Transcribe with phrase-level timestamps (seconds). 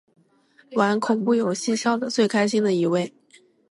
[0.71, 3.13] 玩恐怖游戏笑得最开心的一位